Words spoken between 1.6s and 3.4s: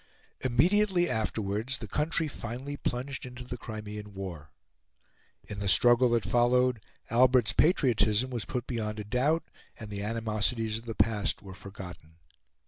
the country finally plunged